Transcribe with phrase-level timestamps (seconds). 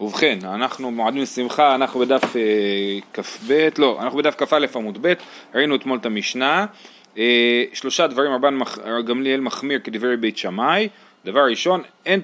[0.00, 5.12] ובכן, אנחנו מועדים לשמחה, אנחנו בדף אה, כ"ב, לא, אנחנו בדף כ"א עמוד ב',
[5.54, 6.66] ראינו אתמול את המשנה,
[7.18, 10.88] אה, שלושה דברים רבן מח, גמליאל מחמיר כדברי בית שמאי,
[11.24, 12.20] דבר ראשון, אין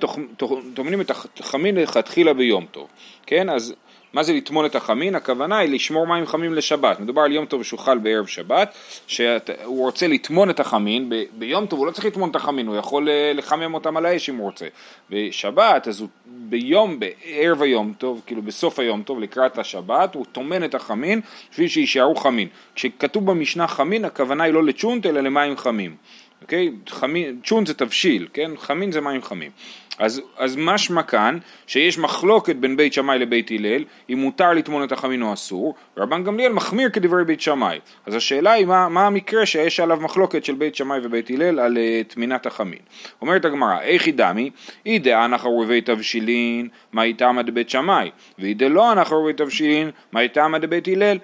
[0.74, 2.88] טומנים את החמין לכתחילה ביום טוב,
[3.26, 3.50] כן?
[3.50, 3.74] אז
[4.12, 5.14] מה זה לטמון את החמין?
[5.14, 7.00] הכוונה היא לשמור מים חמים לשבת.
[7.00, 8.74] מדובר על יום טוב שוחל בערב שבת,
[9.06, 12.76] שהוא רוצה לטמון את החמין, ב- ביום טוב הוא לא צריך לטמון את החמין, הוא
[12.76, 14.66] יכול אה, לחמם אותם על האש אם הוא רוצה.
[15.10, 20.64] בשבת, אז הוא ביום, בערב היום טוב, כאילו בסוף היום טוב, לקראת השבת, הוא טומן
[20.64, 22.48] את החמין בשביל שיישארו חמין.
[22.74, 25.96] כשכתוב במשנה חמין, הכוונה היא לא לצ'ונט אלא למים חמים.
[26.42, 26.70] אוקיי?
[26.88, 28.50] חמין, צ'ונט זה תבשיל, כן?
[28.56, 29.50] חמין זה מים חמים.
[29.98, 34.92] אז, אז משמע כאן שיש מחלוקת בין בית שמאי לבית הלל אם מותר לטמון את
[34.92, 39.46] החמין או אסור ורבן גמליאל מחמיר כדברי בית שמאי אז השאלה היא מה, מה המקרה
[39.46, 42.78] שיש עליו מחלוקת של בית שמאי ובית הלל על uh, טמינת החמין
[43.20, 44.50] אומרת הגמרא איכי דמי
[44.86, 50.58] אי דאנח ערובי תבשילין מה איתמא דבית שמאי ואי דלא אנח ערובי תבשילין מה איתמא
[50.58, 51.18] דבית הלל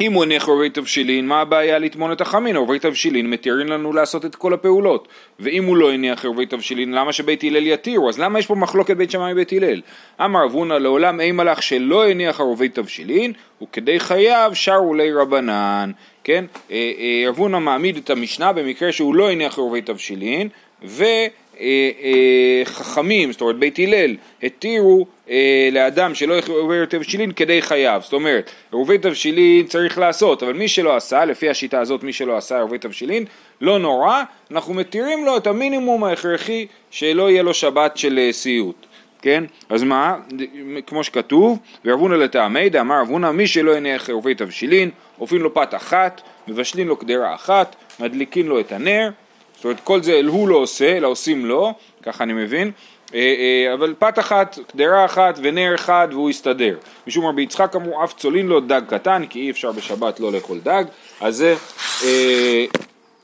[0.00, 2.56] אם הוא הניח עורבי תבשילין, מה הבעיה לטמון את החמין?
[2.56, 5.08] עורבי תבשילין מתירים לנו לעשות את כל הפעולות.
[5.40, 8.08] ואם הוא לא הניח עורבי תבשילין, למה שבית הלל יתירו?
[8.08, 9.80] אז למה יש פה מחלוקת בית שמאי ובית הלל?
[10.24, 15.90] אמר אבונה לעולם אימה לך שלא הניח עורבי תבשילין, וכדי חייו שרו לי רבנן.
[16.24, 16.44] כן?
[16.70, 20.48] אה, אה, אבונה מעמיד את המשנה במקרה שהוא לא הניח עורבי תבשילין,
[20.84, 21.04] ו...
[21.60, 28.00] אה, אה, חכמים, זאת אומרת בית הלל, התירו אה, לאדם שלא עובר תבשילין כדי חייו,
[28.04, 32.36] זאת אומרת עירובי תבשילין צריך לעשות, אבל מי שלא עשה, לפי השיטה הזאת מי שלא
[32.36, 33.24] עשה עירובי תבשילין,
[33.60, 38.86] לא נורא, אנחנו מתירים לו את המינימום ההכרחי שלא יהיה לו שבת של סיוט.
[39.22, 39.44] כן?
[39.68, 40.16] אז מה?
[40.86, 46.20] כמו שכתוב, וערבונה לטעמי דאמר ערבונה מי שלא יניח עירובי תבשילין, עופין לו פת אחת,
[46.48, 49.10] מבשלין לו קדרה אחת, מדליקין לו את הנר,
[49.60, 51.72] זאת אומרת כל זה הוא לא עושה, אלא עושים לו,
[52.02, 52.70] ככה אני מבין,
[53.14, 56.76] אה, אה, אבל פת אחת, קדרה אחת ונר אחד והוא יסתדר.
[57.06, 60.58] משום רבי יצחק אמרו אף צולין לו דג קטן כי אי אפשר בשבת לא לאכול
[60.62, 60.84] דג,
[61.20, 61.54] אז זה,
[62.04, 62.64] אה,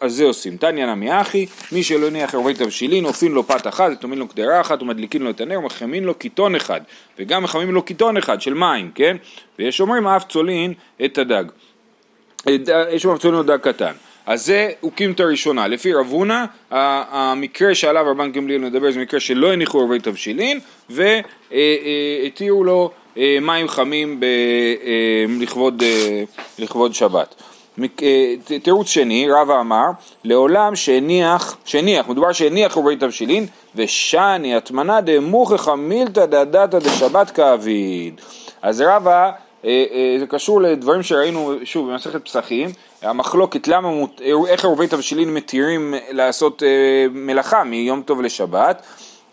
[0.00, 0.56] אז זה עושים.
[0.56, 4.60] תניא נמי אחי, מי שלא הניח ערבי תבשילין, אופין לו פת אחת, וטומין לו קדרה
[4.60, 6.80] אחת, ומדליקין לו את הנר, ומחמין לו קיטון אחד,
[7.18, 9.16] וגם מחממים לו קיטון אחד של מים, כן?
[9.58, 10.74] ויש אומרים אף צולין
[11.04, 11.44] את הדג.
[12.90, 13.92] יש אומרים צולין לו דג קטן.
[14.26, 15.68] אז זה אוקימתא ראשונה.
[15.68, 20.60] לפי רב הונא, המקרה שעליו רבן גמליאל מדבר זה מקרה שלא הניחו ערבי תבשילין
[20.90, 26.22] והתירו לו אה, מים חמים ב, אה, לכבוד, אה,
[26.58, 27.42] לכבוד שבת.
[28.62, 29.86] תירוץ שני, רבא אמר,
[30.24, 38.20] לעולם שהניח, שהניח, מדובר שהניח ערבי תבשילין ושני הטמנה דמוכחה מילתא דדתא דשבת כאביד.
[38.62, 39.30] אז רבא
[40.18, 42.70] זה קשור לדברים שראינו שוב במסכת פסחים,
[43.02, 43.88] המחלוקת למה,
[44.48, 48.82] איך ערובי תבשילין מתירים לעשות אה, מלאכה מיום טוב לשבת,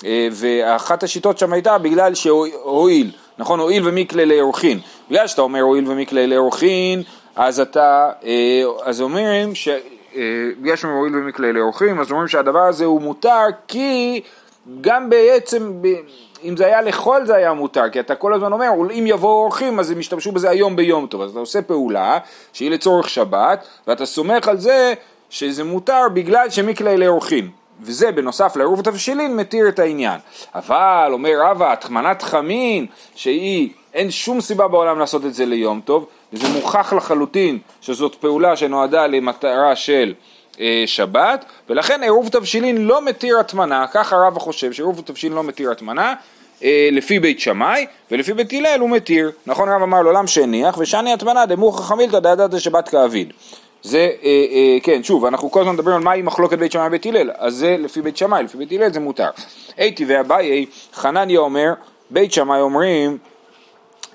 [0.06, 4.80] אה, ואחת השיטות שם הייתה בגלל שהואיל, נכון, הואיל ומקלה לאורחין,
[5.10, 7.04] בגלל שאתה אומר הואיל ומקלה לאורחין,
[7.36, 9.70] אז אתה, אה, אז אומרים ש...
[10.62, 14.22] בגלל שאומרים הואיל ומקלה לאורחים, אז אומרים שהדבר הזה הוא מותר כי
[14.82, 15.82] גם בעצם,
[16.44, 19.80] אם זה היה לאכול זה היה מותר, כי אתה כל הזמן אומר, אם יבואו אורחים
[19.80, 22.18] אז הם ישתמשו בזה היום ביום טוב, אז אתה עושה פעולה
[22.54, 24.94] שהיא לצורך שבת, ואתה סומך על זה
[25.30, 27.50] שזה מותר בגלל שמקלה אלה אורחים.
[27.82, 30.20] וזה בנוסף לעירוב תבשילין מתיר את העניין.
[30.56, 36.06] אבל אומר רבא, הטמנת חמין שהיא אין שום סיבה בעולם לעשות את זה ליום טוב,
[36.34, 40.14] וזה מוכח לחלוטין שזאת פעולה שנועדה למטרה של
[40.86, 46.14] שבת, ולכן עירוב תבשילין לא מתיר הטמנה, ככה רבא חושב שעירוב תבשילין לא מתיר הטמנה,
[46.64, 49.32] אה, לפי בית שמאי, ולפי בית הלל הוא מתיר.
[49.46, 53.34] נכון רב אמר לעולם שהניח, ושאני הטמנה דמוכרא חמילתא דעתא שבת כאביד.
[53.84, 57.06] זה, אה, אה, כן, שוב, אנחנו כל הזמן מדברים על מהי מחלוקת בית שמאי ובית
[57.06, 59.30] הלל, אז זה לפי בית שמאי, לפי בית הלל זה מותר.
[59.78, 61.74] הייתי ואביי, חנניה אומר,
[62.10, 63.18] בית שמאי אומרים,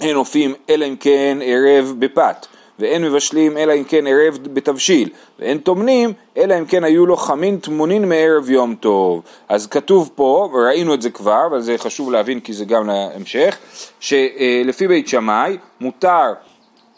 [0.00, 2.46] אין אופים אלא אם כן ערב בפת.
[2.78, 5.08] ואין מבשלים אלא אם כן ערב בתבשיל,
[5.38, 9.22] ואין טומנים אלא אם כן היו לו חמין טמונין מערב יום טוב.
[9.48, 13.56] אז כתוב פה, וראינו את זה כבר, אבל זה חשוב להבין כי זה גם להמשך,
[14.00, 16.32] שלפי בית שמאי מותר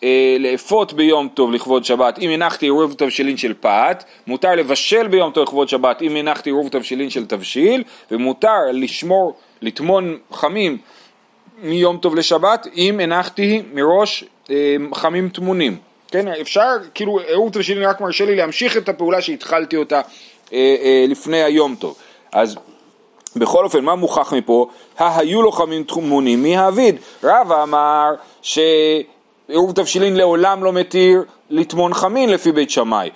[0.04, 5.32] אה, לאפות ביום טוב לכבוד שבת אם הנחתי עירוב תבשילין של פת, מותר לבשל ביום
[5.32, 10.78] טוב לכבוד שבת אם הנחתי עירוב תבשילין של תבשיל, ומותר לשמור, לטמון חמים
[11.62, 15.76] מיום טוב לשבת אם הנחתי מראש אה, חמים טמונים.
[16.08, 20.00] כן, אפשר, כאילו, עירוב תבשילין רק מרשה לי להמשיך את הפעולה שהתחלתי אותה
[20.52, 21.96] אה, אה, לפני היום טוב.
[22.32, 22.56] אז
[23.36, 24.66] בכל אופן, מה מוכח מפה?
[24.98, 26.96] היו לו חמים טמונים מהאביד.
[27.24, 28.58] רבא אמר ש...
[29.50, 33.10] עירוב תבשילין לעולם לא מתיר לטמון חמין לפי בית שמאי,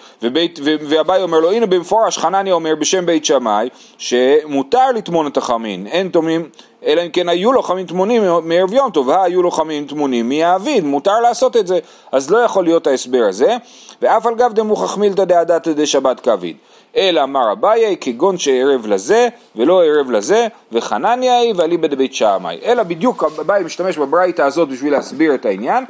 [0.62, 6.08] ואביי אומר לו הנה במפורש חנניה אומר בשם בית שמאי שמותר לטמון את החמין, אין
[6.08, 6.48] טומנים
[6.86, 10.84] אלא אם כן היו לו חמין טמונים מערב יום טוב, היו לו חמין טמונים מהאביד,
[10.84, 11.78] מותר לעשות את זה,
[12.12, 13.56] אז לא יכול להיות ההסבר הזה,
[14.02, 16.56] ואף על גב דמוכח מילתא דעדתא דשבת כביד.
[16.96, 22.58] אלא אמר אביי כגון שערב לזה ולא ערב לזה וחנניה היא ואליבא דבית שמאי.
[22.64, 25.84] אלא בדיוק אביי משתמש בברייתא הזאת בשביל להסביר את העניין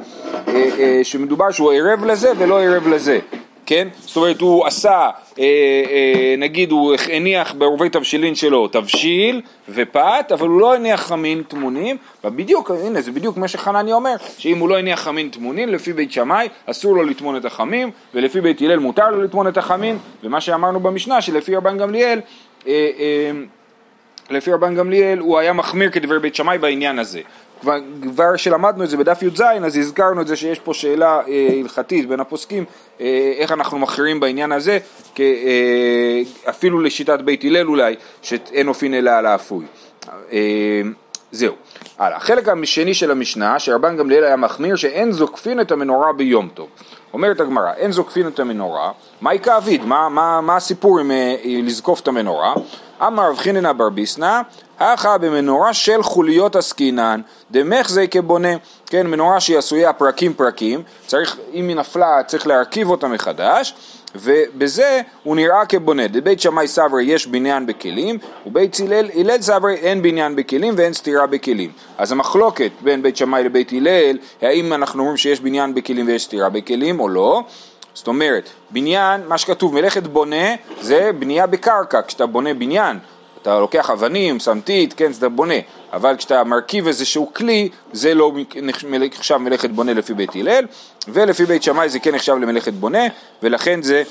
[0.47, 3.19] אה, אה, שמדובר שהוא ערב לזה ולא ערב לזה
[3.65, 3.87] כן?
[3.99, 5.09] זאת אומרת הוא עשה,
[5.39, 11.43] אה, אה, נגיד הוא הניח בעורבי תבשילין שלו תבשיל ופת, אבל הוא לא הניח חמין
[11.43, 15.93] טמונים, ובדיוק, הנה זה בדיוק מה שחנניה אומר, שאם הוא לא הניח חמין טמונים, לפי
[15.93, 19.97] בית שמאי אסור לו לטמון את החמים, ולפי בית הלל מותר לו לטמון את החמים,
[20.23, 22.19] ומה שאמרנו במשנה שלפי רבן גמליאל,
[22.67, 23.31] אה, אה,
[24.29, 27.21] לפי רבן גמליאל הוא היה מחמיר כדבר בית שמאי בעניין הזה.
[27.61, 32.07] כבר, שלמדנו את זה בדף י"ז, אז הזכרנו את זה שיש פה שאלה אה, הלכתית
[32.07, 32.65] בין הפוסקים,
[33.01, 34.79] אה, איך אנחנו מכריעים בעניין הזה,
[35.15, 39.65] כ, אה, אפילו לשיטת בית הלל אולי, שאין אופין אלא על האפוי.
[40.31, 40.81] אה,
[41.31, 41.53] זהו.
[41.97, 42.17] הלאה.
[42.17, 46.67] החלק השני של המשנה, שרבן גמליאל היה מחמיר שאין זוקפין את המנורה ביום טוב.
[47.15, 48.91] אומרת הגמרא, אין זוקפין את המנורה,
[49.21, 49.85] מהי כאביד?
[49.85, 52.53] מה, מה, מה הסיפור עם אה, לזקוף את המנורה?
[53.07, 54.41] אמר רב חיננה בר ביסנא,
[54.79, 57.21] הכה במנורה של חוליות עסקינן,
[57.51, 58.49] דמחזי כבונה,
[58.85, 63.75] כן, מנורה שהיא עשויה פרקים פרקים, צריך, אם היא נפלה צריך להרכיב אותה מחדש,
[64.15, 66.07] ובזה הוא נראה כבונה.
[66.07, 71.27] בבית שמאי סברי יש בניין בכלים, ובית הלל, הלל סברי אין בניין בכלים ואין סתירה
[71.27, 71.71] בכלים.
[71.97, 76.49] אז המחלוקת בין בית שמאי לבית הלל, האם אנחנו אומרים שיש בניין בכלים ויש סתירה
[76.49, 77.43] בכלים או לא,
[77.93, 82.99] זאת אומרת, בניין, מה שכתוב מלאכת בונה זה בנייה בקרקע, כשאתה בונה בניין
[83.45, 85.53] אתה לוקח אבנים, סמטית, כן, זה בונה,
[85.93, 88.31] אבל כשאתה מרכיב איזשהו כלי, זה לא
[88.61, 90.65] נחשב מלאכת בונה לפי בית הלל,
[91.07, 93.03] ולפי בית שמאי זה כן נחשב למלאכת בונה,
[93.43, 94.03] ולכן זה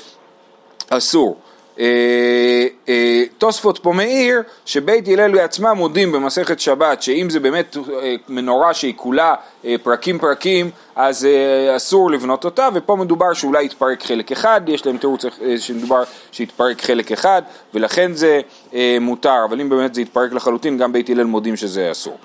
[0.89, 1.37] אסור.
[1.79, 8.15] אה, אה, תוספות פה מעיר שבית הלל בעצמם מודים במסכת שבת שאם זה באמת אה,
[8.29, 9.35] מנורה שהיא כולה
[9.83, 11.27] פרקים פרקים אז
[11.75, 15.25] אסור לבנות אותה ופה מדובר שאולי יתפרק חלק אחד, יש להם תירוץ
[15.57, 17.41] שמדובר שיתפרק חלק אחד
[17.73, 18.41] ולכן זה
[19.01, 22.17] מותר אבל אם באמת זה יתפרק לחלוטין גם בית הלל מודים שזה אסור.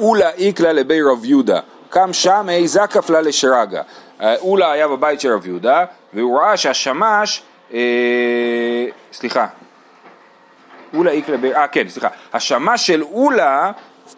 [0.00, 1.60] אולה איקלה לבי רב יהודה
[1.90, 3.82] קם שם אי זקף לה לשרגא
[4.22, 5.84] אולה היה בבית של רב יהודה
[6.14, 7.42] והוא ראה שהשמש,
[7.74, 9.46] אה, סליחה,
[10.94, 13.72] אולה איקלה, אה כן, סליחה, השמש של אולה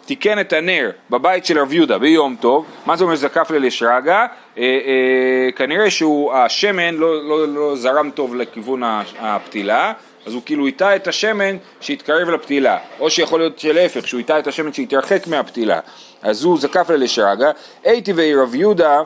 [0.07, 3.17] תיקן את הנר בבית של רב יהודה ביום טוב, מה זה אומר?
[3.17, 4.17] זקף ללשרגא?
[4.17, 4.27] אה,
[4.59, 8.83] אה, כנראה שהשמן לא, לא, לא זרם טוב לכיוון
[9.19, 9.93] הפתילה,
[10.27, 14.47] אז הוא כאילו הטה את השמן שהתקרב לפתילה, או שיכול להיות שלהפך, שהוא הטה את
[14.47, 15.81] השמן שהתרחק מהפתילה,
[16.23, 17.51] אז הוא זקף ללשרגא,
[17.85, 19.01] הייתי רב יהודה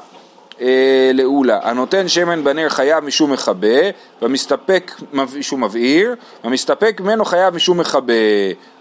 [0.61, 1.59] אה, לעולה.
[1.63, 3.79] הנותן שמן בנר חייב משום מכבה,
[4.23, 6.15] והמסתפק משום מבעיר,
[6.45, 8.13] והמסתפק ממנו חייב משום מכבה.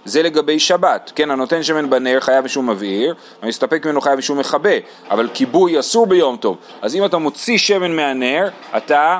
[0.05, 4.69] זה לגבי שבת, כן, הנותן שמן בנר חייב משום מבעיר, והמסתפק ממנו חייב משום מכבה,
[5.09, 6.57] אבל כיבוי אסור ביום טוב.
[6.81, 9.19] אז אם אתה מוציא שמן מהנר, אתה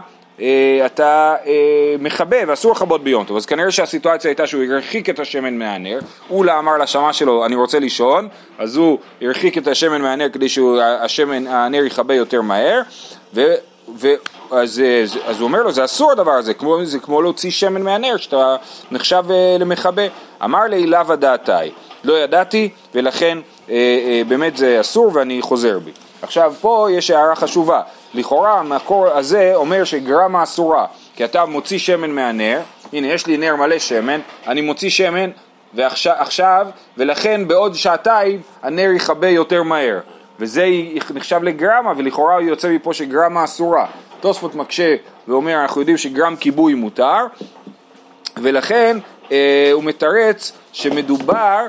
[0.86, 5.58] אתה אה, מכבה ואסור לכבות ביום טוב, אז כנראה שהסיטואציה הייתה שהוא הרחיק את השמן
[5.58, 6.00] מהנר,
[6.30, 8.28] אולה אמר לשמה שלו אני רוצה לישון,
[8.58, 12.82] אז הוא הרחיק את השמן מהנר כדי שהנר יכבה יותר מהר,
[13.34, 13.54] ו,
[14.00, 14.14] ו,
[14.52, 14.82] אז,
[15.40, 18.56] הוא אומר לו זה אסור הדבר הזה, כמו, זה כמו להוציא שמן מהנר שאתה
[18.92, 20.04] נחשב אה, למכבה,
[20.44, 21.52] אמר לי לאו הדעתי,
[22.04, 23.38] לא ידעתי ולכן
[24.28, 25.92] באמת זה אסור ואני חוזר בי.
[26.24, 27.82] עכשיו פה יש הערה חשובה,
[28.14, 32.60] לכאורה המקור הזה אומר שגרמה אסורה, כי אתה מוציא שמן מהנר,
[32.94, 35.30] הנה יש לי נר מלא שמן, אני מוציא שמן
[35.74, 40.00] ועכשיו, ולכן בעוד שעתיים הנר יכבה יותר מהר,
[40.40, 40.68] וזה
[41.14, 43.86] נחשב לגרמה ולכאורה הוא יוצא מפה שגרמה אסורה.
[44.20, 44.96] תוספות מקשה
[45.28, 47.26] ואומר אנחנו יודעים שגרם כיבוי מותר
[48.38, 48.98] ולכן
[49.32, 51.60] אה, הוא מתרץ שמדובר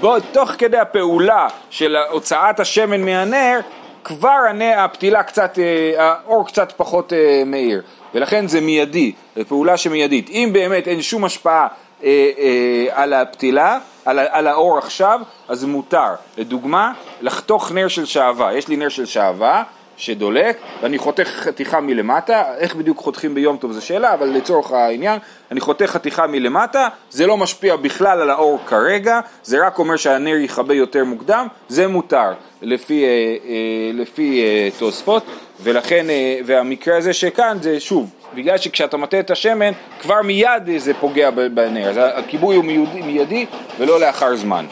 [0.00, 3.60] שתוך כדי הפעולה של הוצאת השמן מהנר
[4.04, 4.38] כבר
[4.76, 7.82] הפתילה קצת, אה, האור קצת פחות אה, מאיר
[8.14, 10.30] ולכן זה מיידי, זו פעולה שמיידית.
[10.30, 11.66] אם באמת אין שום השפעה
[12.04, 16.14] אה, אה, על הפתילה, על, על האור עכשיו, אז מותר.
[16.38, 18.54] לדוגמה, לחתוך נר של שעווה.
[18.54, 19.62] יש לי נר של שעווה
[20.00, 25.18] שדולק ואני חותך חתיכה מלמטה, איך בדיוק חותכים ביום טוב זו שאלה, אבל לצורך העניין,
[25.50, 30.36] אני חותך חתיכה מלמטה, זה לא משפיע בכלל על האור כרגע, זה רק אומר שהנר
[30.36, 35.24] יכבה יותר מוקדם, זה מותר לפי, אה, אה, לפי אה, תוספות,
[35.62, 36.06] ולכן,
[36.46, 41.88] והמקרה הזה שכאן זה שוב, בגלל שכשאתה מטה את השמן, כבר מיד זה פוגע בנר,
[41.88, 42.64] אז הכיבוי הוא
[43.04, 43.46] מיידי
[43.78, 44.66] ולא לאחר זמן.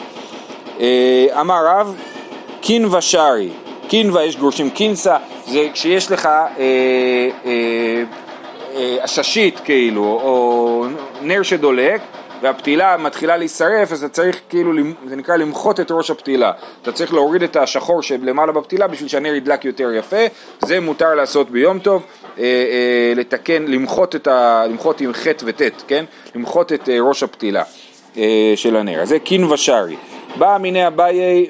[1.39, 1.95] אמר רב
[2.61, 3.49] קינווה שרי,
[3.89, 5.17] קינווה יש גרושים קינסה,
[5.47, 8.03] זה כשיש לך אה, אה,
[8.75, 10.85] אה, עששית כאילו, או
[11.21, 12.01] נר שדולק,
[12.41, 14.71] והפתילה מתחילה להישרף, אז אתה צריך כאילו,
[15.07, 16.51] זה נקרא למחות את ראש הפתילה.
[16.81, 20.25] אתה צריך להוריד את השחור שלמעלה בפתילה בשביל שהנר ידלק יותר יפה,
[20.65, 22.03] זה מותר לעשות ביום טוב,
[22.37, 26.05] אה, אה, לתקן, למחות, את ה, למחות עם חטא וט', כן?
[26.35, 27.63] למחות את אה, ראש הפתילה
[28.17, 29.01] אה, של הנר.
[29.01, 29.95] אז זה קין ושרי.
[30.35, 31.45] בא מיני אביי,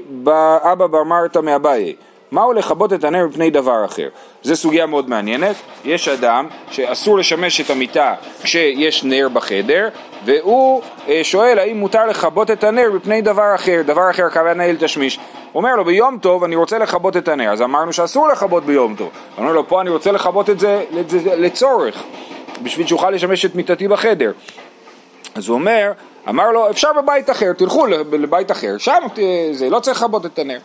[0.63, 1.95] אבא בר מרתא מאביי.
[2.31, 4.07] מהו לכבות את הנר מפני דבר אחר?
[4.43, 5.55] זו סוגיה מאוד מעניינת.
[5.85, 9.89] יש אדם שאסור לשמש את המיטה כשיש נר בחדר,
[10.25, 14.75] והוא אה, שואל האם מותר לכבות את הנר מפני דבר אחר, דבר אחר הכוונה אל
[14.79, 15.15] תשמיש.
[15.51, 18.95] הוא אומר לו ביום טוב אני רוצה לכבות את הנר, אז אמרנו שאסור לכבות ביום
[18.95, 19.09] טוב.
[19.35, 20.83] הוא אומר לו פה אני רוצה לכבות את זה
[21.37, 22.03] לצורך,
[22.63, 24.31] בשביל שאוכל לשמש את מיטתי בחדר.
[25.35, 25.91] אז הוא אומר,
[26.29, 28.99] אמר לו אפשר בבית אחר, תלכו לבית אחר, שם
[29.51, 30.59] זה לא צריך לכבות את הנר.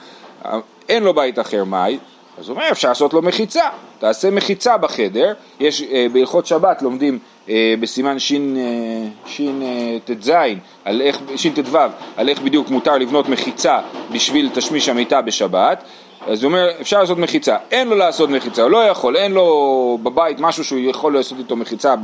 [0.88, 1.98] אין לו בית אחר, מאי?
[2.38, 3.64] אז הוא אומר, אפשר לעשות לו מחיצה,
[3.98, 10.52] תעשה מחיצה בחדר, יש אה, בהלכות שבת לומדים אה, בסימן שט"ז, אה,
[10.84, 11.78] על איך, שט"ו,
[12.16, 13.78] על איך בדיוק מותר לבנות מחיצה
[14.12, 15.84] בשביל תשמיש המיטה בשבת,
[16.26, 19.98] אז הוא אומר, אפשר לעשות מחיצה, אין לו לעשות מחיצה, הוא לא יכול, אין לו
[20.02, 21.94] בבית משהו שהוא יכול לעשות איתו מחיצה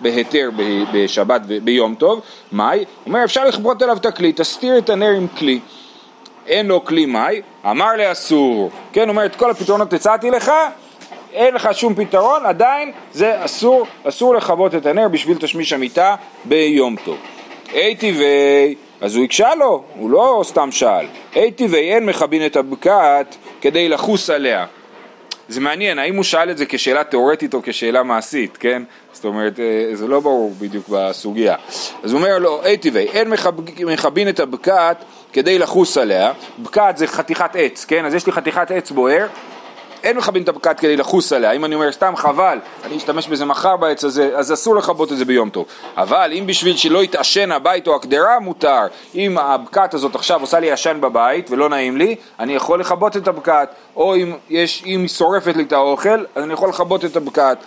[0.00, 0.50] בהיתר
[0.92, 2.20] בשבת וביום טוב,
[2.52, 2.78] מאי?
[2.78, 5.60] הוא אומר, אפשר לכבות אליו את הכלי, תסתיר את הנר עם כלי.
[6.46, 8.70] אין לו כלי מאי, אמר לי אסור.
[8.92, 10.52] כן, אומר, את כל הפתרונות הצעתי לך,
[11.32, 16.96] אין לך שום פתרון, עדיין זה אסור, אסור לכבות את הנר בשביל תשמיש המיטה ביום
[17.04, 17.18] טוב.
[17.72, 21.06] אי טבעי, אז הוא הקשה לו, הוא לא סתם שאל.
[21.36, 24.66] אי טבעי אין מכבין את הבקעת כדי לחוס עליה.
[25.48, 28.82] זה מעניין, האם הוא שאל את זה כשאלה תיאורטית או כשאלה מעשית, כן?
[29.12, 31.56] זאת אומרת, אה, זה לא ברור בדיוק בסוגיה.
[32.02, 33.28] אז הוא אומר לו, אי טבעי, אין
[33.86, 35.04] מכבין את הבקעת
[35.36, 38.04] כדי לחוס עליה, בקעת זה חתיכת עץ, כן?
[38.04, 39.26] אז יש לי חתיכת עץ בוער,
[40.02, 43.44] אין מכבים את הבקעת כדי לחוס עליה, אם אני אומר סתם חבל, אני אשתמש בזה
[43.44, 45.66] מחר בעץ הזה, אז אסור לכבות את זה ביום טוב.
[45.96, 50.72] אבל אם בשביל שלא יתעשן הבית או הקדרה מותר, אם הבקעת הזאת עכשיו עושה לי
[50.72, 55.56] עשן בבית ולא נעים לי, אני יכול לכבות את הבקעת, או אם, יש, אם שורפת
[55.56, 57.58] לי את האוכל, אז אני יכול לכבות את הבקעת.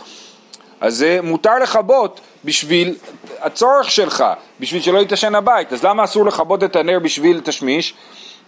[0.81, 2.95] אז זה מותר לכבות בשביל
[3.41, 4.24] הצורך שלך,
[4.59, 7.93] בשביל שלא יתעשן הבית, אז למה אסור לכבות את הנר בשביל תשמיש?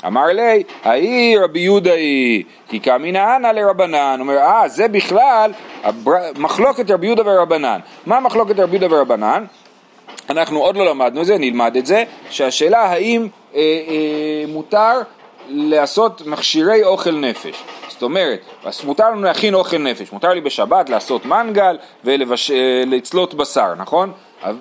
[0.08, 4.18] אמר לי, ההיא רבי יהודה היא, כי קמינא אנא לרבנן.
[4.20, 5.52] אומר, אה, זה בכלל
[6.38, 7.80] מחלוקת רבי יהודה ורבנן.
[8.06, 9.46] מה מחלוקת רבי יהודה ורבנן?
[10.30, 15.00] אנחנו עוד לא למדנו את זה, נלמד את זה, שהשאלה האם אה, אה, מותר
[15.50, 17.64] לעשות מכשירי אוכל נפש.
[18.02, 23.76] זאת אומרת, אז מותר לנו להכין אוכל נפש, מותר לי בשבת לעשות מנגל ולצלות בשר,
[23.78, 24.12] נכון?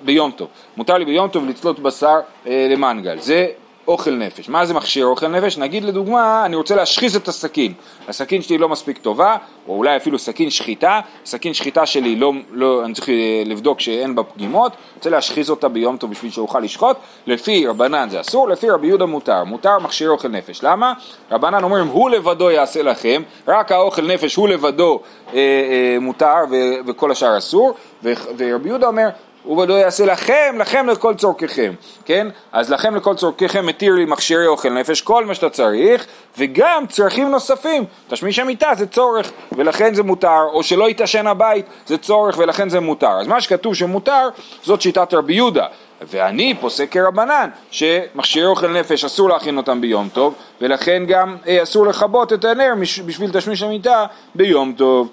[0.03, 0.47] ביום טוב.
[0.77, 3.19] מותר לי ביום טוב לצלות בשר אה, למנגל.
[3.19, 3.47] זה
[3.91, 4.49] אוכל נפש.
[4.49, 5.57] מה זה מכשיר אוכל נפש?
[5.57, 7.73] נגיד לדוגמה, אני רוצה להשחיז את הסכין.
[8.07, 12.85] הסכין שלי לא מספיק טובה, או אולי אפילו סכין שחיטה, סכין שחיטה שלי לא, לא,
[12.85, 16.97] אני צריך אה, לבדוק שאין בה פגימות, רוצה להשחיז אותה ביום טוב בשביל שאוכל לשחוט,
[17.27, 20.63] לפי רבנן זה אסור, לפי רבי יהודה מותר, מותר מכשיר אוכל נפש.
[20.63, 20.93] למה?
[21.31, 24.99] רבנן אומרים, הוא לבדו יעשה לכם, רק האוכל נפש הוא לבדו
[25.33, 26.55] אה, אה, מותר ו,
[26.87, 29.09] וכל השאר אסור, ורבי יהודה אומר,
[29.45, 31.73] ובדו יעשה לכם, לכם לכל צורככם,
[32.05, 32.27] כן?
[32.51, 36.05] אז לכם לכל צורככם מתיר לי מכשירי אוכל נפש, כל מה שאתה צריך,
[36.37, 37.85] וגם צרכים נוספים.
[38.07, 42.79] תשמיש המיטה זה צורך, ולכן זה מותר, או שלא יתעשן הבית, זה צורך, ולכן זה
[42.79, 43.19] מותר.
[43.21, 44.29] אז מה שכתוב שמותר,
[44.63, 45.65] זאת שיטת רבי יהודה.
[46.01, 51.87] ואני פוסק כרבנן, שמכשירי אוכל נפש אסור להכין אותם ביום טוב, ולכן גם אה, אסור
[51.87, 52.73] לכבות את הנר
[53.05, 54.05] בשביל תשמיש המיטה
[54.35, 55.09] ביום טוב.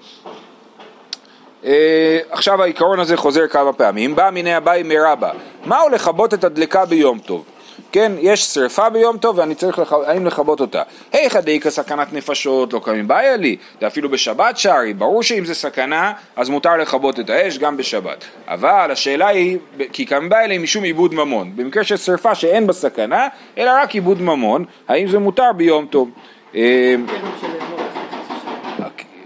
[1.65, 5.31] אה, עכשיו העיקרון הזה חוזר כמה פעמים, בא מיני הבאי מרבה,
[5.67, 7.45] מהו לכבות את הדלקה ביום טוב?
[7.93, 9.93] כן, יש שרפה ביום טוב ואני צריך, לח...
[9.93, 10.83] האם לכבות אותה?
[11.12, 16.12] היכא דאיכא סכנת נפשות, לא קמים בעיה לי, ואפילו בשבת שרי, ברור שאם זה סכנה,
[16.37, 18.25] אז מותר לכבות את האש גם בשבת.
[18.49, 19.59] אבל השאלה היא,
[19.93, 21.53] כי קמים בעיה לי משום עיבוד ממון.
[21.57, 26.11] במקרה של שרפה שאין בה סכנה, אלא רק עיבוד ממון, האם זה מותר ביום טוב?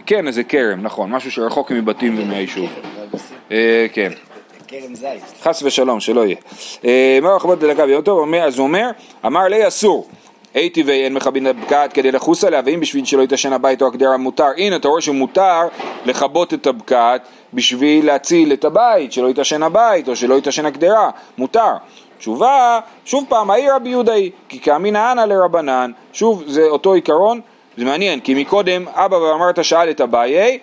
[0.03, 2.71] אה, כן, איזה כרם, נכון, משהו שרחוק מבתים ומהיישוב.
[3.51, 4.13] אה, כן.
[4.69, 5.23] כרם זית.
[5.43, 6.37] חס ושלום, שלא יהיה.
[6.85, 8.35] אה, מה רחבות דלקה ביום טוב?
[8.35, 8.91] אז הוא אומר,
[9.27, 10.09] אמר לי אסור.
[10.55, 14.49] הייתי ואין מכבין הבקעת כדי לחוס עליה, ואם בשביל שלא יתעשן הבית או הקדרה מותר,
[14.57, 15.69] הנה אתה רואה שמותר
[16.05, 17.23] לכבות את הבקעת
[17.55, 21.73] בשביל להציל את הבית, שלא יתעשן הבית או שלא יתעשן הקדרה, מותר.
[22.19, 27.41] תשובה, שוב פעם, העיר רבי יהודה היא, כי כאמינא אנא לרבנן, שוב זה אותו עיקרון,
[27.77, 30.59] זה מעניין, כי מקודם אבא ואמרת שאל את אביי,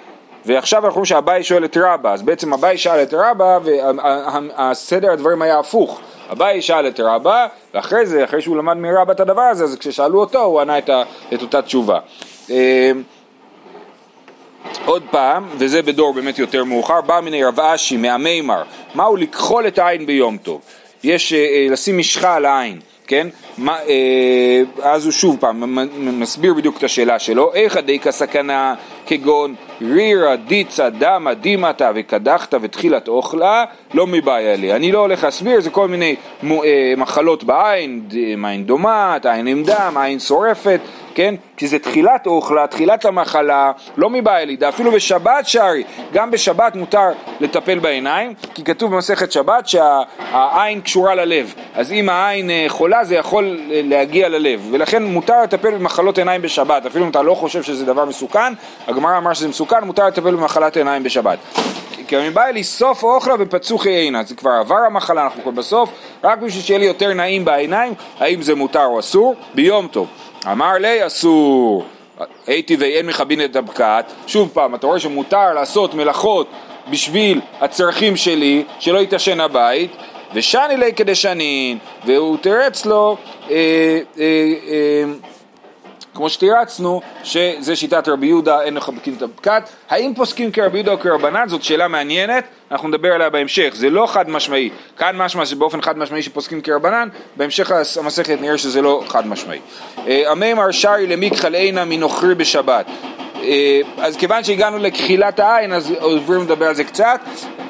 [0.46, 5.42] ועכשיו אנחנו רואים שאביי שואל את רבא, אז בעצם אביי שאל את רבא, והסדר הדברים
[5.42, 6.02] היה הפוך.
[6.32, 10.20] אביי שאל את רבא, ואחרי זה, אחרי שהוא למד מרבא את הדבר הזה, אז כששאלו
[10.20, 12.00] אותו הוא ענה את, ה, את אותה תשובה.
[12.52, 12.92] אה,
[14.86, 18.64] עוד פעם, וזה בדור באמת יותר מאוחר, בא מיני רב אשי מהמימר,
[18.96, 20.62] מהו לכחול את העין ביום טוב?
[21.04, 22.80] יש אה, לשים משחה על העין.
[23.10, 23.28] כן?
[23.58, 25.78] מה, אה, אז הוא שוב פעם
[26.20, 28.76] מסביר בדיוק את השאלה שלו, איך הדיקה סכנה
[29.06, 34.74] כגון רירא דיצה דמא דימתה וקדחת ותחילת אוכלה לא מבעיה לי.
[34.74, 38.02] אני לא הולך להסביר, זה כל מיני אה, מחלות בעין,
[38.46, 40.80] עין דומעת, עין עם דם, עין שורפת,
[41.16, 41.36] כן?
[41.58, 47.10] כי זה תחילת אוכלה, תחילת המחלה, לא מבעיה לי, אפילו בשבת שרי, גם בשבת מותר
[47.40, 53.16] לטפל בעיניים, כי כתוב במסכת שבת שהעין קשורה ללב, אז אם העין אה, חולה זה
[53.16, 57.86] יכול להגיע ללב, ולכן מותר לטפל במחלות עיניים בשבת, אפילו אם אתה לא חושב שזה
[57.86, 58.54] דבר מסוכן,
[58.88, 61.40] הגמרא אמר שזה מסוכן, מותר לטפל במחלת עיניים בשבת.
[62.10, 65.90] כי בא לי סוף אוכלה ופצוחי עינה, זה כבר עבר המחלה, אנחנו כבר בסוף,
[66.24, 69.36] רק בשביל שיהיה לי יותר נעים בעיניים, האם זה מותר או אסור?
[69.56, 70.08] ביום טוב.
[70.46, 71.86] אמר לי אסור,
[72.48, 76.48] הייתי ואין מכבין את הבקעת, שוב פעם, אתה רואה שמותר לעשות מלאכות
[76.92, 79.92] בשביל הצרכים שלי, שלא יתעשן הבית,
[80.34, 83.18] ושני לי כדשנין, והוא תירץ לו
[83.50, 85.04] אה, אה, אה,
[86.14, 89.64] כמו שתירצנו, שזה שיטת רבי יהודה, אין לך בקין את הפקת.
[89.90, 91.48] האם פוסקים כרבי יהודה או כרבנן?
[91.48, 94.70] זאת שאלה מעניינת, אנחנו נדבר עליה בהמשך, זה לא חד משמעי.
[94.98, 99.60] כאן משמע שבאופן חד משמעי שפוסקים כרבנן, בהמשך המסכת נראה שזה לא חד משמעי.
[100.08, 102.86] אה, המימר שרי למיקחל עינה מנוכרי בשבת.
[103.44, 107.20] אה, אז כיוון שהגענו לכחילת העין, אז עוברים לדבר על זה קצת.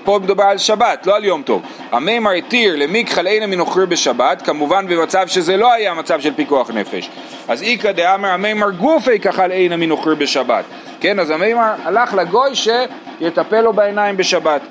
[0.04, 1.62] פה מדובר על שבת, לא על יום טוב.
[1.92, 7.10] המימר התיר למיקחל אינה מנוכרי בשבת, כמובן במצב שזה לא היה מצב של פיקוח נפש.
[7.48, 10.66] אז איכא דאמר המימר גופי כחל אינה מנוכרי בשבת.
[11.00, 14.62] כן, אז המימר הלך לגוי שיטפל לו בעיניים בשבת.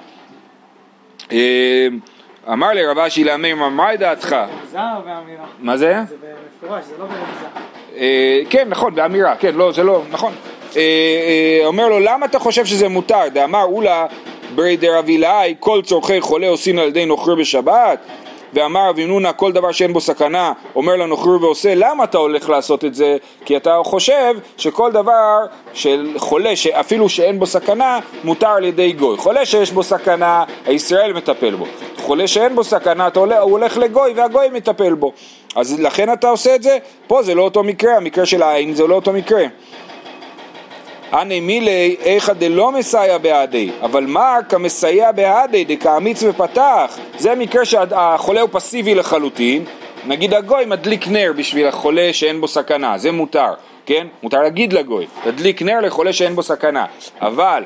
[1.33, 1.89] אה,
[2.53, 4.37] אמר לי רב אשי להמימר, מה דעתך?
[5.61, 6.01] מה זה?
[6.09, 6.17] זה
[6.63, 7.47] במפורש, זה לא ברמיזה.
[7.97, 10.33] אה, כן, נכון, באמירה, כן, לא, זה לא, נכון.
[10.77, 13.29] אה, אומר לו, למה אתה חושב שזה מותר?
[13.33, 14.07] דאמר אולה
[14.55, 17.99] ברי דרבילאי, כל צורכי חולה עושים על ידי נוכרי בשבת?
[18.55, 22.85] ואמר רבי נונה כל דבר שאין בו סכנה אומר לנוכרי ועושה למה אתה הולך לעשות
[22.85, 23.17] את זה?
[23.45, 29.17] כי אתה חושב שכל דבר של חולה שאפילו שאין בו סכנה מותר על ידי גוי.
[29.17, 31.67] חולה שיש בו סכנה הישראל מטפל בו.
[31.97, 35.13] חולה שאין בו סכנה אתה הולך, הוא הולך לגוי והגוי מטפל בו.
[35.57, 36.79] אז לכן אתה עושה את זה?
[37.07, 39.45] פה זה לא אותו מקרה המקרה של העין זה לא אותו מקרה
[41.13, 48.41] אני מילי איכא דלא מסייע בעדי, אבל מה כמסייע בעדי דקאמיץ ופתח, זה מקרה שהחולה
[48.41, 49.65] הוא פסיבי לחלוטין,
[50.07, 53.53] נגיד הגוי מדליק נר בשביל החולה שאין בו סכנה, זה מותר,
[53.87, 54.07] כן?
[54.23, 56.87] מותר להגיד לגוי, תדליק נר לחולה שאין בו סכנה,
[57.21, 57.65] אבל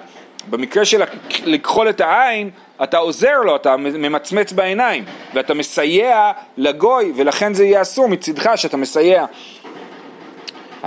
[0.51, 1.03] במקרה של
[1.45, 2.51] לכחול את העין,
[2.83, 8.77] אתה עוזר לו, אתה ממצמץ בעיניים, ואתה מסייע לגוי, ולכן זה יהיה אסור מצדך שאתה
[8.77, 9.25] מסייע.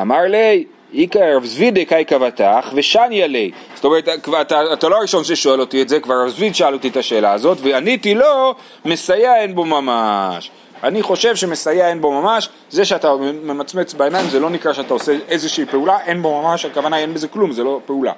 [0.02, 0.66] אמר לי,
[0.98, 3.52] איכא רב זבידי קאי ותח ושניה לי.
[3.76, 4.10] זאת אומרת,
[4.42, 7.32] אתה, אתה לא הראשון ששואל אותי את זה, כבר רב זביד שאל אותי את השאלה
[7.32, 8.56] הזאת, ועניתי לו,
[8.86, 10.52] מסייע אין בו ממש.
[10.84, 15.18] אני חושב שמסייע אין בו ממש, זה שאתה ממצמץ בעיניים זה לא נקרא שאתה עושה
[15.28, 18.12] איזושהי פעולה, אין בו ממש, הכוונה אין בזה כלום, זה לא פעולה.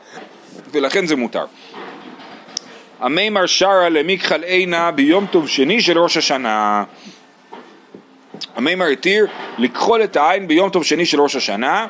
[0.71, 1.45] ולכן זה מותר.
[2.99, 6.83] המימר שרה למיקחל עינה ביום טוב שני של ראש השנה.
[8.55, 11.87] המימר התיר לכחול את העין ביום טוב שני של ראש השנה,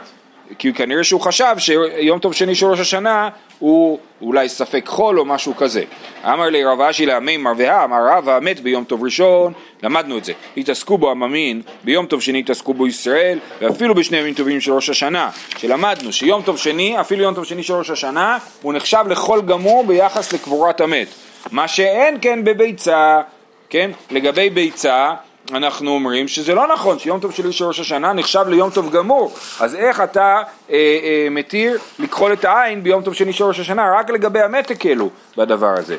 [0.59, 3.29] כי כנראה שהוא חשב שיום טוב שני של ראש השנה
[3.59, 5.83] הוא אולי ספק חול או משהו כזה.
[6.25, 10.33] אמר לי רב אשי לעמי מרווה, אמר רבא מת ביום טוב ראשון, למדנו את זה.
[10.57, 14.89] התעסקו בו עממין, ביום טוב שני התעסקו בו ישראל, ואפילו בשני ימים טובים של ראש
[14.89, 19.41] השנה, שלמדנו שיום טוב שני, אפילו יום טוב שני של ראש השנה, הוא נחשב לחול
[19.41, 21.07] גמור ביחס לקבורת המת.
[21.51, 23.21] מה שאין כן בביצה,
[23.69, 23.91] כן?
[24.11, 25.13] לגבי ביצה,
[25.53, 29.33] אנחנו אומרים שזה לא נכון, שיום טוב שלי של ראש השנה נחשב ליום טוב גמור,
[29.59, 33.91] אז איך אתה אה, אה, מתיר לכחול את העין ביום טוב שני של ראש השנה,
[33.99, 35.97] רק לגבי המת הקלו בדבר הזה.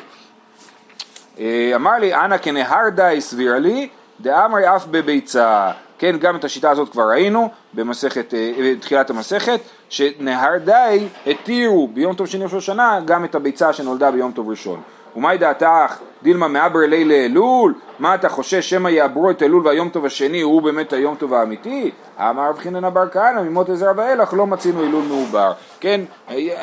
[1.39, 3.89] אה, אמר לי, אנא כנהר די סביר לי,
[4.21, 5.71] דאמרי אף בביצה.
[5.99, 9.59] כן, גם את השיטה הזאת כבר ראינו במסכת, אה, בתחילת המסכת,
[9.89, 14.81] שנהר די התירו ביום טוב שני של השנה גם את הביצה שנולדה ביום טוב ראשון.
[15.19, 17.73] ומאי דעתך דילמה מעבר לילה אלול?
[17.99, 21.91] מה אתה חושש שמא יעברו את אלול והיום טוב השני הוא באמת היום טוב האמיתי?
[22.19, 25.51] אמר רב חינן בר כהנא ממות עזרא ואילך לא מצינו אלול מעובר.
[25.79, 26.01] כן,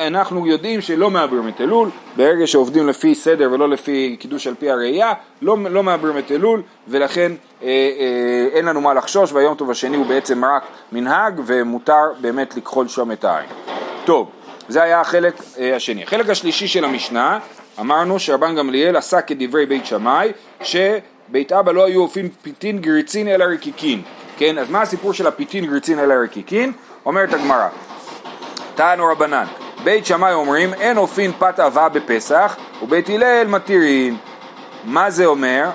[0.07, 4.71] אנחנו יודעים שלא מעברים את אלול, ברגע שעובדים לפי סדר ולא לפי קידוש על פי
[4.71, 9.71] הראייה, לא, לא מעברים את אלול ולכן אה, אה, אין לנו מה לחשוש והיום טוב
[9.71, 13.49] השני הוא בעצם רק מנהג ומותר באמת לכחול שם את העין.
[14.05, 14.31] טוב,
[14.69, 16.03] זה היה החלק אה, השני.
[16.03, 17.39] החלק השלישי של המשנה
[17.81, 20.77] אמרנו שרבן גמליאל עשה כדברי בית שמאי, ש...
[21.29, 24.03] בית אבא לא היו אופים פיתין גריצין אלא רקיקין,
[24.37, 24.59] כן?
[24.59, 26.73] אז מה הסיפור של הפיתין גריצין אלא רקיקין?
[27.07, 27.69] אומרת הגמרא,
[28.75, 29.45] טענו רבנן,
[29.85, 34.17] בית שמאי אומרים אין אופין פת אבה בפסח ובית הלל מתירין.
[34.85, 35.71] מה זה אומר?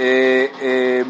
[0.00, 1.00] אה, אה,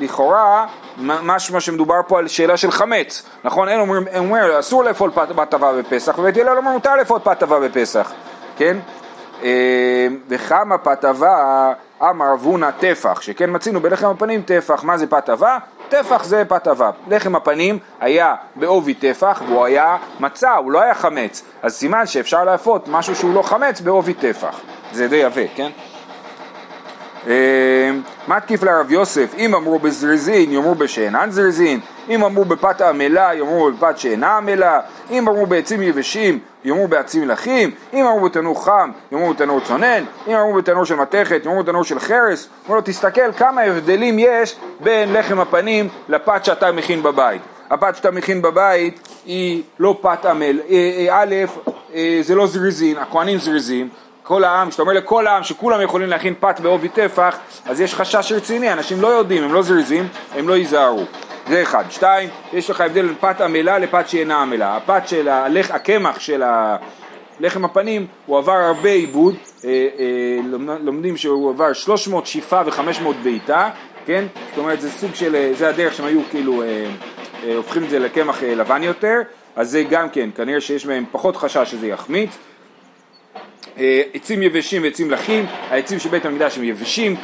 [0.00, 0.66] לכאורה
[0.98, 3.68] משמע שמדובר פה על שאלה של חמץ, נכון?
[3.68, 7.60] אין אומרים, אומר, אסור לאפול פת אבה בפסח, ובית הלל אומר מותר לאפול פת אבה
[7.60, 8.12] בפסח,
[8.56, 8.76] כן?
[9.42, 11.72] אה, וכמה פת אבה
[12.02, 15.58] אמר אבונה טפח, שכן מצינו בלחם הפנים טפח, מה זה פת אבה?
[15.88, 16.90] טפח זה פת אבה.
[17.08, 22.44] לחם הפנים היה בעובי טפח והוא היה מצה, הוא לא היה חמץ, אז סימן שאפשר
[22.44, 24.60] להפות משהו שהוא לא חמץ בעובי טפח,
[24.92, 25.70] זה די יפה, כן?
[28.28, 29.34] מה תקיף לרב יוסף?
[29.38, 35.28] אם אמרו בזריזין, יאמרו בשאינן זריזין, אם אמרו בפת עמלה, יאמרו בפת שאינה עמלה, אם
[35.28, 40.54] אמרו בעצים יבשים, יאמרו בעצים לחים, אם אמרו בתנור חם, יאמרו בתנור צונן, אם אמרו
[40.54, 45.40] בתנור של מתכת, יאמרו בתנור של חרס, אמרו לו תסתכל כמה הבדלים יש בין לחם
[45.40, 47.42] הפנים לפת שאתה מכין בבית.
[47.70, 50.74] הפת שאתה מכין בבית היא לא פת עמל, אה,
[51.08, 51.34] אה, א',
[51.94, 53.88] אה, זה לא זריזין, הכהנים זריזים,
[54.28, 58.32] כל העם, כשאתה אומר לכל העם שכולם יכולים להכין פת בעובי טפח, אז יש חשש
[58.32, 61.04] רציני, אנשים לא יודעים, הם לא זריזים, הם לא ייזהרו.
[61.48, 61.84] זה אחד.
[61.90, 64.76] שתיים, יש לך הבדל בין פת עמלה לפת שאינה עמלה.
[64.76, 66.42] הפת של הלח, הקמח של
[67.40, 70.38] לחם הפנים, הוא עבר הרבה עיבוד, אה, אה,
[70.80, 73.70] לומדים שהוא עבר 300 שיפה ו-500 בעיטה,
[74.06, 74.24] כן?
[74.48, 76.62] זאת אומרת, זה סוג של, אה, זה הדרך שהם היו כאילו,
[77.56, 79.20] הופכים את זה לקמח לבן יותר,
[79.56, 82.38] אז זה גם כן, כנראה שיש בהם פחות חשש שזה יחמיץ.
[84.14, 87.16] עצים יבשים ועצים לחים, העצים של בית המקדש הם יבשים,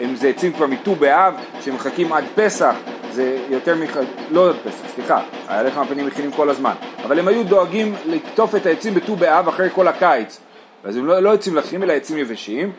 [0.00, 2.74] הם, זה עצים כבר מט"ו באב, שמחכים עד פסח,
[3.12, 3.96] זה יותר מח...
[4.30, 6.72] לא עד פסח, סליחה, היה לך הפנים מכינים כל הזמן,
[7.04, 10.40] אבל הם היו דואגים לקטוף את העצים בט"ו באב אחרי כל הקיץ,
[10.84, 12.72] אז הם לא, לא עצים לחים אלא עצים יבשים.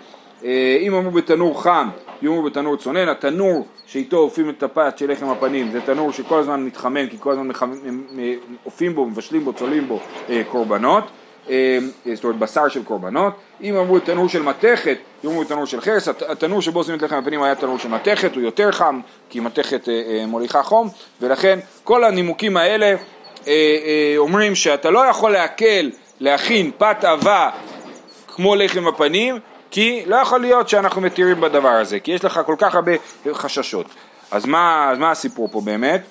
[0.44, 1.90] אה, אם אמרו בתנור חם,
[2.22, 6.66] יאמרו בתנור צונן, התנור שאיתו אופים את הפת של לחם הפנים, זה תנור שכל הזמן
[6.66, 7.48] מתחמם, כי כל הזמן
[8.66, 11.04] אופים בו, מבשלים בו, צולים בו אה, קורבנות.
[11.50, 11.78] אה,
[12.14, 16.62] זאת אומרת בשר של קורבנות, אם אמרו תנור של מתכת, יאמרו תנור של חרס, התנור
[16.62, 19.00] שבו עושים את לחם הפנים היה תנור של מתכת, הוא יותר חם,
[19.30, 20.90] כי מתכת אה, אה, מוליכה חום,
[21.22, 22.96] ולכן כל הנימוקים האלה
[24.18, 27.50] אומרים שאתה לא יכול להקל להכין פת עבה
[28.28, 29.40] כמו לחם הפנים,
[29.72, 32.92] כי לא יכול להיות שאנחנו מתירים בדבר הזה, כי יש לך כל כך הרבה
[33.34, 33.86] חששות.
[34.32, 36.02] אז מה, אז מה הסיפור פה באמת?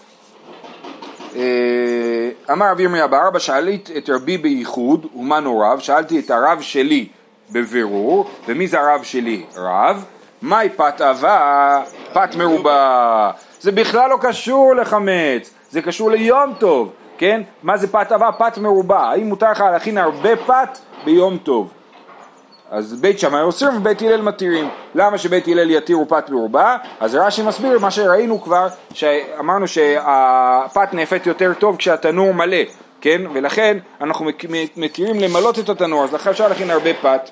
[1.37, 7.09] אה, אמר רבי ירמיה בארבע שאלתי את רבי בייחוד ומנו רב שאלתי את הרב שלי
[7.53, 9.45] בבירור ומי זה הרב שלי?
[9.57, 10.05] רב
[10.43, 11.83] מהי פת אבה?
[12.13, 17.43] פת מרובה זה בכלל לא קשור לחמץ זה קשור ליום טוב כן?
[17.63, 18.33] מה זה פת אבה?
[18.33, 21.71] פת מרובה האם מותר לך להכין הרבה פת ביום טוב?
[22.71, 24.69] אז בית שמאי אוסרים ובית הלל מתירים.
[24.95, 26.77] למה שבית הלל יתירו פת מרובה?
[27.01, 32.57] אז רש"י מסביר מה שראינו כבר, שאמרנו שהפת נאפת יותר טוב כשהתנור מלא,
[33.01, 33.23] כן?
[33.33, 34.27] ולכן אנחנו
[34.77, 37.31] מתירים למלות את התנור, אז לכן אפשר להכין הרבה פת.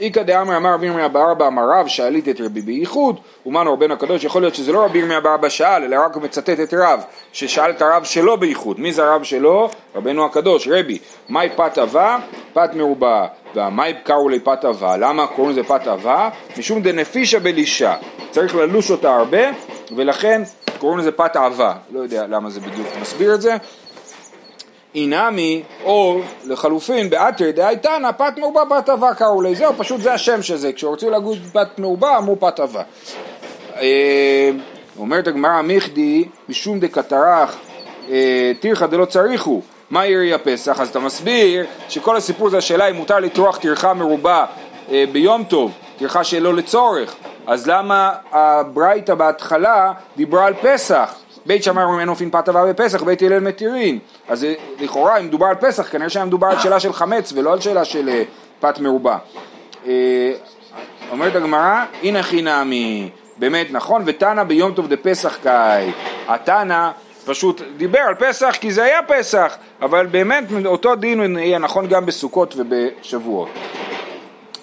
[0.00, 4.24] איכא דאמר אמר רבי ירמיה בארבע אמר רב שאלית את רבי בייחוד ומנו רבנו הקדוש
[4.24, 7.70] יכול להיות שזה לא רבי ירמיה בארבע שאל אלא רק הוא מצטט את רב ששאל
[7.70, 9.68] את הרב שלו בייחוד מי זה הרב שלו?
[9.94, 10.98] רבנו הקדוש רבי
[11.28, 12.18] מהי פת אבה?
[12.52, 13.26] פת מרובה
[13.56, 16.28] והמאי קראו לי פת אבה למה קוראים לזה פת אבה?
[16.58, 17.94] משום דנפישה בלישה
[18.30, 19.42] צריך ללוש אותה הרבה
[19.96, 20.42] ולכן
[20.78, 23.56] קוראים לזה פת אבה לא יודע למה זה בדיוק מסביר את זה.
[24.94, 30.42] אינמי, או לחלופין, באתר דהייתנא, פת מעובה פת אבה קראו לי, זהו, פשוט זה השם
[30.42, 32.82] של זה, כשרוצים להגיד פת מעובה אמרו פת אבה.
[33.76, 34.50] אה,
[34.98, 37.56] אומרת הגמרא מיכדי, משום דקטרח
[38.10, 40.80] אה, תירחא דלא צריכו, מה ירי הפסח?
[40.80, 44.46] אז אתה מסביר שכל הסיפור זה השאלה אם מותר לטרוח טרחה מרובה
[44.90, 47.14] אה, ביום טוב, טרחה שלא לצורך,
[47.46, 51.14] אז למה הברייתא בהתחלה דיברה על פסח?
[51.46, 53.98] בית שמאי אומרים אופין פת אבה בפסח, בית הלל מתירין.
[54.28, 54.46] אז
[54.80, 57.84] לכאורה אם מדובר על פסח, כנראה שהיה מדובר על שאלה של חמץ ולא על שאלה
[57.84, 58.22] של אה,
[58.60, 59.18] פת מרובה.
[59.86, 60.32] אה,
[61.10, 65.92] אומרת הגמרא, הנה חינמי, באמת נכון, ותנא ביום טוב דפסח קאי.
[66.28, 66.90] התנא
[67.26, 72.06] פשוט דיבר על פסח כי זה היה פסח, אבל באמת אותו דין יהיה נכון גם
[72.06, 73.48] בסוכות ובשבועות.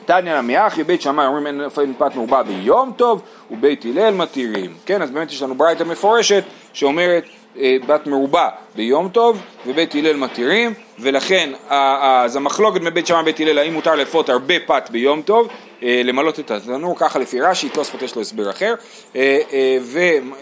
[0.06, 3.22] תניא נמיאחי, בית שמאי אומרים אין אופן פת מרובה ביום טוב
[3.52, 4.74] ובית הלל מתירים.
[4.86, 7.24] כן, אז באמת יש לנו ברייתא מפורשת שאומרת
[7.58, 13.74] בת מרובה ביום טוב ובית הלל מתירים ולכן אז המחלוקת מבית שמאי ובית הלל האם
[13.74, 15.48] מותר לאפות הרבה פת ביום טוב
[15.84, 18.74] אה, למלות את התנור ככה לפי רש"י, תוספות יש לו הסבר אחר
[19.16, 19.40] אה,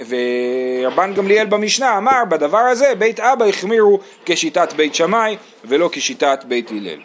[0.07, 6.71] ורבן גמליאל במשנה אמר בדבר הזה בית אבא החמירו כשיטת בית שמאי ולא כשיטת בית
[6.71, 6.99] הלל.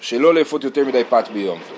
[0.00, 1.76] שלא לאפות יותר מדי פת ביום טוב.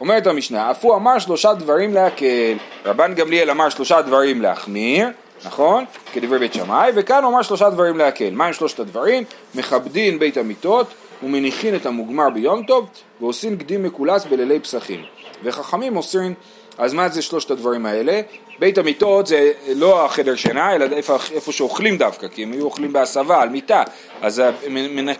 [0.00, 5.08] אומרת המשנה, אף הוא אמר שלושה דברים להקל, רבן גמליאל אמר שלושה דברים להחמיר,
[5.44, 5.84] נכון?
[6.12, 8.30] כדברי בית שמאי, וכאן הוא אמר שלושה דברים להקל.
[8.30, 9.24] מה הם שלושת הדברים?
[9.54, 10.86] מכבדין בית המיטות
[11.22, 12.88] ומניחין את המוגמר ביום טוב
[13.20, 15.04] ועושים גדים מקולס בלילי פסחים.
[15.42, 16.34] וחכמים אוסרים,
[16.78, 18.20] אז מה זה שלושת הדברים האלה?
[18.58, 22.92] בית המיטות זה לא החדר שינה, אלא איפה, איפה שאוכלים דווקא, כי הם היו אוכלים
[22.92, 23.82] בהסבה, על מיטה,
[24.22, 24.42] אז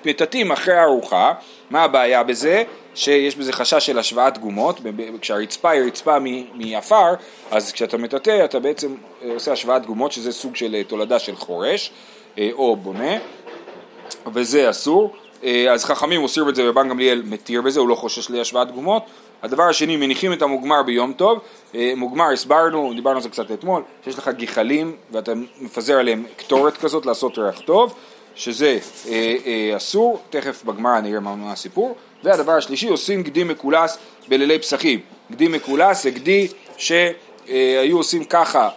[0.04, 1.32] מטאטאים אחרי הארוחה,
[1.70, 2.62] מה הבעיה בזה?
[2.94, 4.80] שיש בזה חשש של השוואת גומות,
[5.20, 6.16] כשהרצפה היא רצפה
[6.54, 7.14] מעפר,
[7.50, 11.36] אז כשאתה מטאטא אתה בעצם אה, עושה השוואת גומות, שזה סוג של אה, תולדה של
[11.36, 11.90] חורש
[12.38, 13.18] אה, או בונה,
[14.34, 15.16] וזה אסור.
[15.70, 19.02] אז חכמים עושים את זה ובן גמליאל מתיר בזה, הוא לא חושש להשוואת גומות.
[19.42, 21.38] הדבר השני, מניחים את המוגמר ביום טוב.
[21.96, 27.06] מוגמר, הסברנו, דיברנו על זה קצת אתמול, שיש לך גחלים ואתה מפזר עליהם קטורת כזאת
[27.06, 27.94] לעשות ריח טוב,
[28.34, 28.78] שזה
[29.08, 31.96] אה, אה, אסור, תכף בגמרא נראה מה הסיפור.
[32.24, 35.00] והדבר השלישי, עושים גדי מקולס בלילי פסחים.
[35.32, 38.68] גדי מקולס זה גדי שהיו עושים ככה,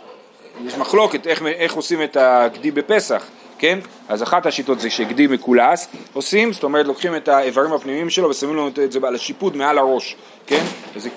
[0.65, 3.25] יש מחלוקת איך, איך עושים את הגדי בפסח,
[3.59, 3.79] כן?
[4.07, 8.55] אז אחת השיטות זה שגדי מקולס עושים, זאת אומרת לוקחים את האיברים הפנימיים שלו ושמים
[8.55, 10.15] לנו את זה על השיפוד מעל הראש,
[10.47, 10.63] כן?
[10.93, 11.09] וזה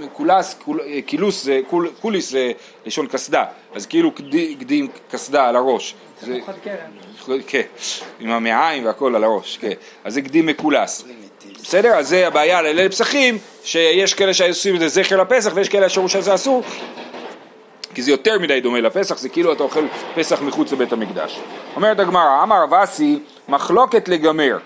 [0.00, 2.52] מקולס, קול, קילוס זה, קול, קוליס זה
[2.86, 5.94] לשון קסדה, אז כאילו גדי, גדי עם קסדה על הראש.
[6.20, 6.38] זה,
[7.46, 7.62] כן,
[8.20, 9.72] עם המעיים והכל על הראש, כן.
[10.04, 11.04] אז זה גדי מקולס.
[11.62, 11.94] בסדר?
[11.94, 16.08] אז זה הבעיה לליל פסחים, שיש כאלה שעושים את זה זכר לפסח ויש כאלה שאומרים
[16.08, 16.62] שזה אסור,
[17.94, 21.40] כי זה יותר מדי דומה לפסח, זה כאילו אתה אוכל פסח מחוץ לבית המקדש.
[21.76, 24.58] אומרת הגמרא, אמר רב אסי, מחלוקת לגמר,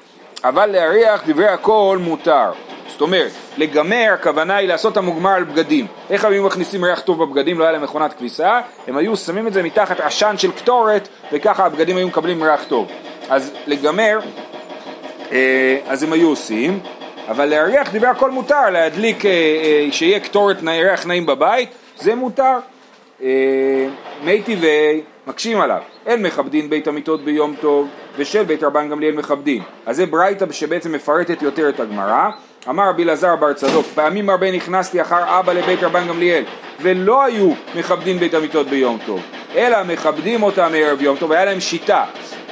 [0.45, 2.53] אבל להריח דברי הכל מותר.
[2.89, 5.87] זאת אומרת, לגמר, הכוונה היא לעשות המוגמר על בגדים.
[6.11, 9.53] איך היו מכניסים ריח טוב בבגדים, לא היה להם מכונת כביסה, הם היו שמים את
[9.53, 12.89] זה מתחת עשן של קטורת, וככה הבגדים היו מקבלים ריח טוב.
[13.29, 14.19] אז לגמר,
[15.33, 16.81] אה, אז הם היו עושים,
[17.29, 22.59] אבל להריח דיבר הכל מותר, להדליק, אה, אה, שיהיה קטורת ריח נעים בבית, זה מותר.
[24.23, 29.63] מי טבעי מקשים עליו, אין מכבדין בית המיטות ביום טוב ושל בית רבן גמליאל מכבדין.
[29.87, 32.29] אז זה ברייתא שבעצם מפרטת יותר את הגמרא.
[32.69, 36.45] אמר רבי אלעזר בר צדוק, פעמים הרבה נכנסתי אחר אבא לבית רבן גמליאל
[36.81, 39.21] ולא היו מכבדין בית המיטות ביום טוב,
[39.55, 42.05] אלא מכבדים אותם מערב יום טוב, היה להם שיטה,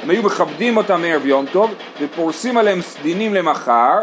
[0.03, 3.97] הם היו מכבדים אותם מערב יום טוב ופורסים עליהם סדינים למחר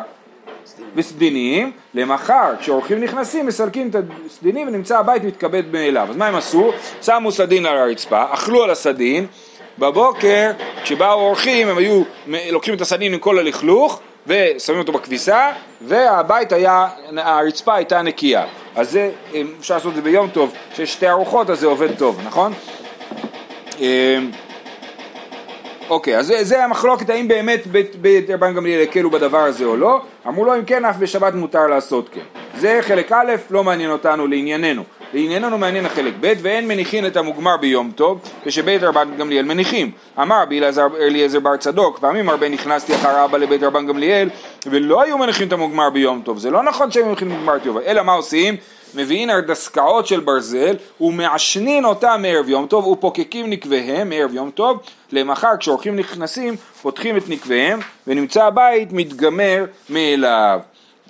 [0.95, 6.73] וסדינים למחר כשאורחים נכנסים מסלקים את הסדינים ונמצא הבית מתכבד מאליו אז מה הם עשו?
[7.03, 9.27] שמו סדין על הרצפה, אכלו על הסדין
[9.79, 10.51] בבוקר
[10.83, 12.03] כשבאו אורחים הם היו
[12.51, 18.45] לוקחים את הסדין עם כל הלכלוך ושמים אותו בכביסה והבית היה, הרצפה הייתה נקייה
[18.77, 19.11] אז זה,
[19.59, 22.53] אפשר לעשות את זה ביום טוב שיש שתי ארוחות אז זה עובד טוב, נכון?
[25.91, 27.67] אוקיי, אז זה, המחלוקת האם באמת
[28.01, 31.67] בית רבן גמליאל הקלו בדבר הזה או לא, אמרו לו אם כן אף בשבת מותר
[31.67, 32.21] לעשות כן.
[32.59, 34.83] זה חלק א', לא מעניין אותנו לענייננו.
[35.15, 39.91] לענייננו מעניין החלק ב', ואין מניחין את המוגמר ביום טוב, ושבית רבן גמליאל מניחים.
[40.23, 40.61] אמר רבי
[41.01, 44.29] אליעזר בר צדוק, פעמים הרבה נכנסתי אחר אבא לבית רבן גמליאל,
[44.67, 46.39] ולא היו מניחים את המוגמר ביום טוב.
[46.39, 48.57] זה לא נכון שהם מניחים את המוגמר טוב, אלא מה עושים?
[48.95, 54.81] מביאים הרדסקאות של ברזל ומעשנין אותם מערב יום טוב ופוקקים נקביהם מערב יום טוב.
[55.13, 60.61] למחר כשאורחים נכנסים פותחים את נקביהם ונמצא הבית מתגמר מאליו.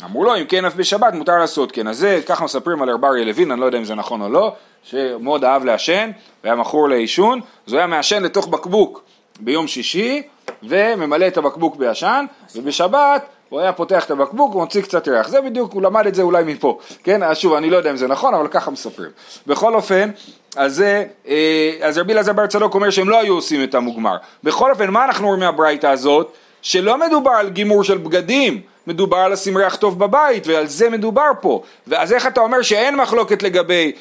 [0.04, 1.88] אמרו לו אם כן אף בשבת מותר לעשות כן.
[1.88, 4.28] אז זה ככה מספרים על רב אריה לוין אני לא יודע אם זה נכון או
[4.28, 6.10] לא שמאוד אהב לעשן
[6.44, 7.40] והיה מכור לעישון.
[7.66, 9.02] אז הוא היה מעשן לתוך בקבוק
[9.40, 10.22] ביום שישי
[10.62, 12.24] וממלא את הבקבוק בעשן
[12.56, 15.28] ובשבת הוא היה פותח את הבקבוק ומוציא קצת ריח.
[15.28, 16.78] זה בדיוק, הוא למד את זה אולי מפה.
[17.04, 19.10] כן, אז שוב, אני לא יודע אם זה נכון, אבל ככה מספרים.
[19.46, 20.10] בכל אופן,
[20.56, 24.16] אז, זה, אה, אז רבי אלעזר בר צדוק אומר שהם לא היו עושים את המוגמר.
[24.44, 26.32] בכל אופן, מה אנחנו רואים מהברייתא הזאת?
[26.62, 31.30] שלא מדובר על גימור של בגדים, מדובר על לשים ריח טוב בבית, ועל זה מדובר
[31.40, 31.62] פה.
[31.86, 33.92] ואז איך אתה אומר שאין מחלוקת לגבי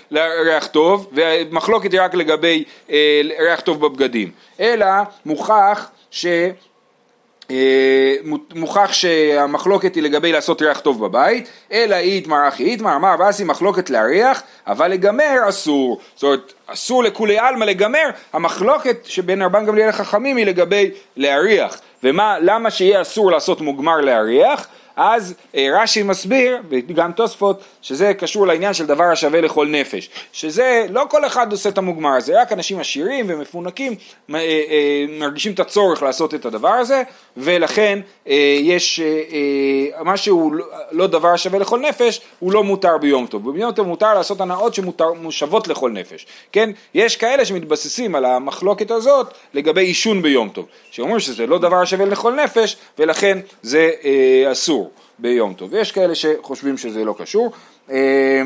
[0.46, 4.32] ריח טוב, ומחלוקת היא רק לגבי אה, ריח טוב בבגדים?
[4.60, 4.88] אלא
[5.26, 6.26] מוכח ש...
[7.52, 8.16] אה,
[8.56, 13.90] מוכח שהמחלוקת היא לגבי לעשות ריח טוב בבית, אלא איתמר אחי איתמר, אמר ואסי מחלוקת
[13.90, 16.00] להריח, אבל לגמר אסור.
[16.16, 21.82] זאת אומרת, אסור לכולי עלמא לגמר, המחלוקת שבין רבן גמליאל לחכמים היא לגבי להריח.
[22.04, 24.68] ומה, למה שיהיה אסור לעשות מוגמר להריח?
[25.02, 30.10] אז אה, רש"י מסביר, וגם תוספות, שזה קשור לעניין של דבר השווה לכל נפש.
[30.34, 33.96] שזה, לא כל אחד עושה את המוגמר הזה, רק אנשים עשירים ומפונקים
[34.34, 37.04] אה, אה, מרגישים את הצורך לעשות את הדבר הזה,
[37.38, 38.00] ולכן
[38.62, 39.02] יש
[40.04, 43.52] מה שהוא לא, לא דבר השווה לכל נפש, הוא לא מותר ביום טוב.
[43.52, 46.28] ביום טוב מותר לעשות הנאות שמושוות לכל נפש.
[46.52, 46.70] כן?
[46.94, 52.06] יש כאלה שמתבססים על המחלוקת הזאת לגבי עישון ביום טוב, שאומרים שזה לא דבר השווה
[52.06, 53.92] לכל נפש, ולכן זה
[54.52, 54.89] אסור.
[55.20, 55.74] ביום טוב.
[55.74, 57.52] יש כאלה שחושבים שזה לא קשור.
[57.92, 58.42] אה,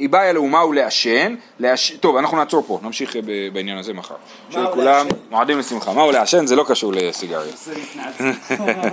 [0.00, 1.92] היא באה לאומה ולעשן, לעש...
[2.00, 3.16] טוב אנחנו נעצור פה, נמשיך
[3.52, 4.14] בעניין הזה מחר.
[4.50, 5.08] שכולם לעשן?
[5.30, 5.92] מועדים לשמחה.
[5.92, 6.46] מהו לעשן?
[6.46, 7.52] זה לא קשור לסיגריה.